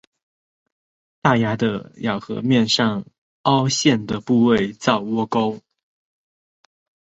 [1.21, 3.05] 大牙的咬合面上
[3.43, 5.61] 凹陷的部位叫窝沟。